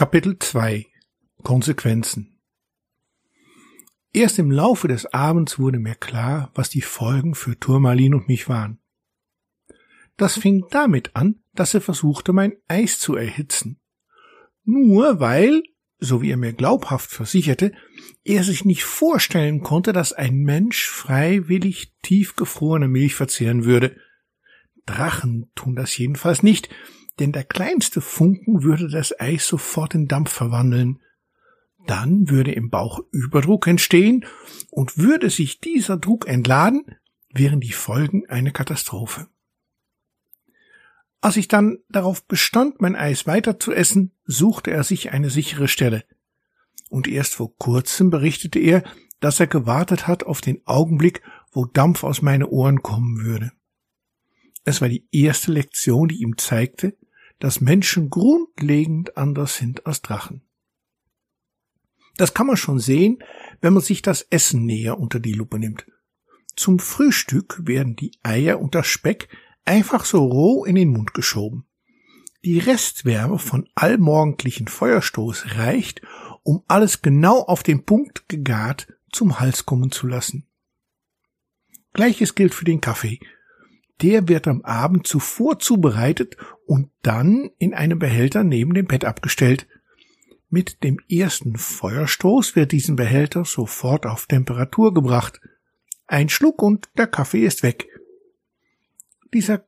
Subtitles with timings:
[0.00, 0.86] Kapitel 2
[1.42, 2.40] Konsequenzen
[4.14, 8.48] Erst im Laufe des Abends wurde mir klar, was die Folgen für Turmalin und mich
[8.48, 8.78] waren.
[10.16, 13.78] Das fing damit an, dass er versuchte, mein Eis zu erhitzen.
[14.64, 15.62] Nur weil,
[15.98, 17.74] so wie er mir glaubhaft versicherte,
[18.24, 23.98] er sich nicht vorstellen konnte, dass ein Mensch freiwillig tiefgefrorene Milch verzehren würde.
[24.86, 26.70] Drachen tun das jedenfalls nicht,
[27.20, 31.00] denn der kleinste Funken würde das Eis sofort in Dampf verwandeln.
[31.86, 34.24] Dann würde im Bauch Überdruck entstehen,
[34.70, 36.84] und würde sich dieser Druck entladen,
[37.32, 39.28] wären die Folgen eine Katastrophe.
[41.20, 45.68] Als ich dann darauf bestand, mein Eis weiter zu essen, suchte er sich eine sichere
[45.68, 46.04] Stelle.
[46.88, 48.82] Und erst vor kurzem berichtete er,
[49.20, 53.52] dass er gewartet hat auf den Augenblick, wo Dampf aus meinen Ohren kommen würde.
[54.64, 56.96] Es war die erste Lektion, die ihm zeigte,
[57.40, 60.42] dass Menschen grundlegend anders sind als Drachen.
[62.16, 63.22] Das kann man schon sehen,
[63.60, 65.86] wenn man sich das Essen näher unter die Lupe nimmt.
[66.54, 69.28] Zum Frühstück werden die Eier und das Speck
[69.64, 71.66] einfach so roh in den Mund geschoben.
[72.44, 76.02] Die Restwärme von allmorgendlichen Feuerstoß reicht,
[76.42, 80.46] um alles genau auf den Punkt gegart zum Hals kommen zu lassen.
[81.92, 83.20] Gleiches gilt für den Kaffee
[84.02, 89.66] der wird am Abend zuvor zubereitet und dann in einem Behälter neben dem Bett abgestellt.
[90.48, 95.40] Mit dem ersten Feuerstoß wird diesen Behälter sofort auf Temperatur gebracht.
[96.06, 97.86] Ein Schluck und der Kaffee ist weg.
[99.32, 99.64] Dieser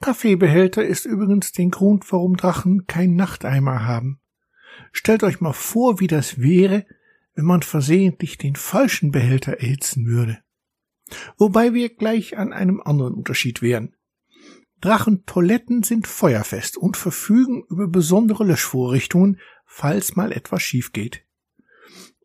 [0.00, 4.18] Kaffeebehälter ist übrigens den Grund, warum Drachen kein Nachteimer haben.
[4.92, 6.86] Stellt euch mal vor, wie das wäre,
[7.34, 10.38] wenn man versehentlich den falschen Behälter erhitzen würde.
[11.38, 13.94] Wobei wir gleich an einem anderen Unterschied wären.
[14.80, 21.22] Drachentoiletten sind feuerfest und verfügen über besondere Löschvorrichtungen, falls mal etwas schief geht.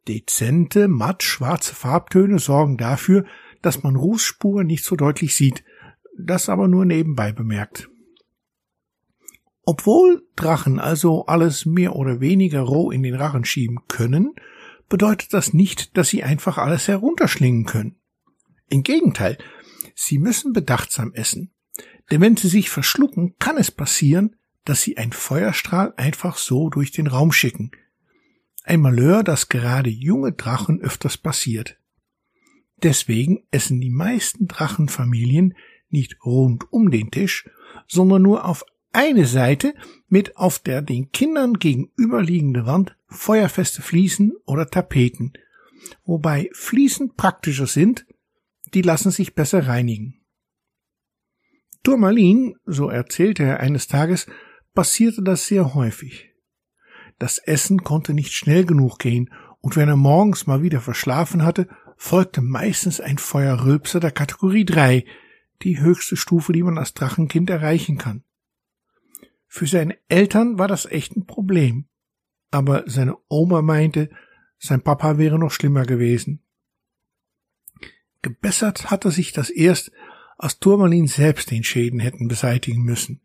[0.08, 3.26] Dezente, matt schwarze Farbtöne sorgen dafür,
[3.62, 5.64] dass man Rußspuren nicht so deutlich sieht,
[6.18, 7.90] das aber nur nebenbei bemerkt.
[9.64, 14.34] Obwohl Drachen also alles mehr oder weniger roh in den Rachen schieben können,
[14.90, 18.01] bedeutet das nicht, dass sie einfach alles herunterschlingen können.
[18.72, 19.38] Im Gegenteil,
[19.96, 21.52] Sie müssen bedachtsam essen.
[22.10, 26.92] Denn wenn Sie sich verschlucken, kann es passieren, dass Sie einen Feuerstrahl einfach so durch
[26.92, 27.72] den Raum schicken.
[28.64, 31.78] Ein Malheur, das gerade junge Drachen öfters passiert.
[32.82, 35.54] Deswegen essen die meisten Drachenfamilien
[35.90, 37.50] nicht rund um den Tisch,
[37.90, 39.76] sondern nur auf eine Seite
[40.08, 45.34] mit auf der den Kindern gegenüberliegende Wand feuerfeste Fliesen oder Tapeten,
[46.06, 48.06] wobei Fliesen praktischer sind,
[48.74, 50.22] die lassen sich besser reinigen.
[51.84, 54.28] Turmalin, so erzählte er eines Tages,
[54.74, 56.30] passierte das sehr häufig.
[57.20, 59.30] Das Essen konnte nicht schnell genug gehen,
[59.60, 65.06] und wenn er morgens mal wieder verschlafen hatte, folgte meistens ein Feuerrülpser der Kategorie 3,
[65.62, 68.24] die höchste Stufe, die man als Drachenkind erreichen kann.
[69.48, 71.86] Für seine Eltern war das echt ein Problem.
[72.52, 74.10] Aber seine Oma meinte,
[74.58, 76.44] sein Papa wäre noch schlimmer gewesen.
[78.22, 79.92] Gebessert hatte sich das erst,
[80.38, 83.22] als Turmalin selbst den Schäden hätten beseitigen müssen.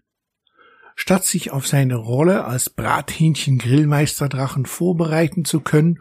[0.94, 6.00] Statt sich auf seine Rolle als Brathähnchen-Grillmeisterdrachen vorbereiten zu können,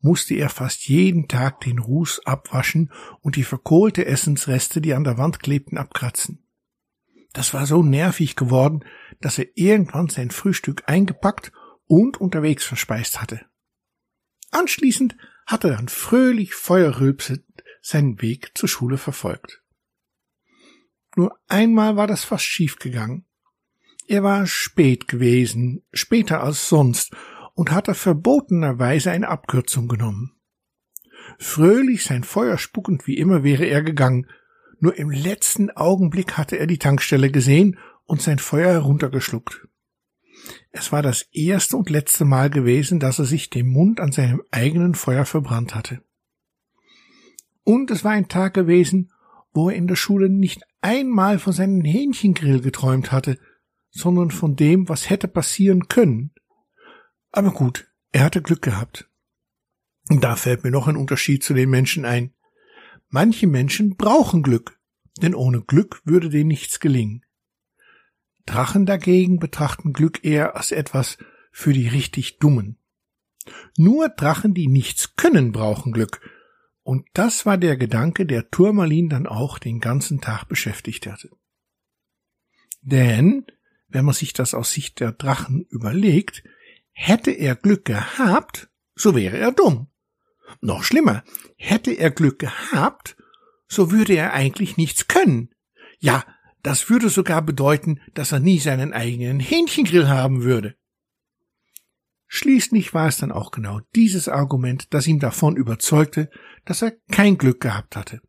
[0.00, 2.90] musste er fast jeden Tag den Ruß abwaschen
[3.20, 6.46] und die verkohlte Essensreste, die an der Wand klebten, abkratzen.
[7.34, 8.84] Das war so nervig geworden,
[9.20, 11.52] dass er irgendwann sein Frühstück eingepackt
[11.86, 13.42] und unterwegs verspeist hatte.
[14.50, 17.44] Anschließend hatte er dann fröhlich Feuerrülpse
[17.80, 19.62] seinen Weg zur Schule verfolgt.
[21.16, 23.24] Nur einmal war das fast schief gegangen.
[24.06, 27.14] Er war spät gewesen, später als sonst,
[27.54, 30.32] und hatte verbotenerweise eine Abkürzung genommen.
[31.38, 34.26] Fröhlich sein Feuer spuckend wie immer wäre er gegangen,
[34.78, 39.68] nur im letzten Augenblick hatte er die Tankstelle gesehen und sein Feuer heruntergeschluckt.
[40.70, 44.42] Es war das erste und letzte Mal gewesen, dass er sich den Mund an seinem
[44.50, 46.02] eigenen Feuer verbrannt hatte.
[47.64, 49.12] Und es war ein Tag gewesen,
[49.52, 53.38] wo er in der Schule nicht einmal von seinem Hähnchengrill geträumt hatte,
[53.90, 56.32] sondern von dem, was hätte passieren können.
[57.32, 59.08] Aber gut, er hatte Glück gehabt.
[60.08, 62.32] Und da fällt mir noch ein Unterschied zu den Menschen ein.
[63.08, 64.78] Manche Menschen brauchen Glück,
[65.22, 67.24] denn ohne Glück würde denen nichts gelingen.
[68.46, 71.18] Drachen dagegen betrachten Glück eher als etwas
[71.52, 72.78] für die richtig Dummen.
[73.76, 76.20] Nur Drachen, die nichts können, brauchen Glück,
[76.90, 81.30] und das war der Gedanke, der Turmalin dann auch den ganzen Tag beschäftigt hatte.
[82.80, 83.46] Denn,
[83.86, 86.42] wenn man sich das aus Sicht der Drachen überlegt,
[86.90, 89.86] hätte er Glück gehabt, so wäre er dumm.
[90.60, 91.22] Noch schlimmer,
[91.54, 93.16] hätte er Glück gehabt,
[93.68, 95.54] so würde er eigentlich nichts können.
[96.00, 96.24] Ja,
[96.64, 100.74] das würde sogar bedeuten, dass er nie seinen eigenen Hähnchengrill haben würde.
[102.32, 106.30] Schließlich war es dann auch genau dieses Argument, das ihm davon überzeugte,
[106.64, 108.20] dass er kein Glück gehabt hatte.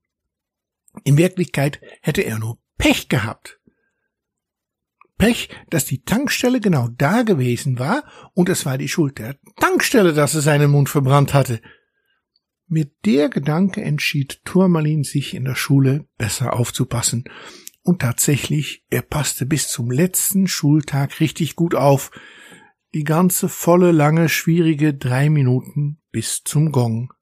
[1.03, 3.59] In Wirklichkeit hätte er nur Pech gehabt.
[5.19, 8.03] Pech, dass die Tankstelle genau da gewesen war
[8.33, 11.61] und es war die Schuld der Tankstelle, dass er seinen Mund verbrannt hatte.
[12.65, 17.25] Mit der Gedanke entschied Turmalin sich in der Schule besser aufzupassen.
[17.83, 22.09] Und tatsächlich, er passte bis zum letzten Schultag richtig gut auf.
[22.93, 27.13] Die ganze volle, lange, schwierige drei Minuten bis zum Gong.